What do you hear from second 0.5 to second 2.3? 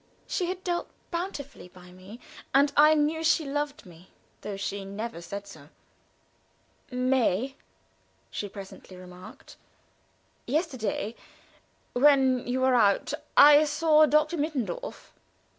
dealt bountifully by me,